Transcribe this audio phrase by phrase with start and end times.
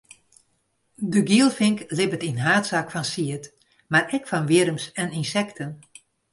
[1.13, 3.43] De gielfink libbet yn haadsaak fan sied,
[3.91, 5.71] mar ek fan wjirms en ynsekten.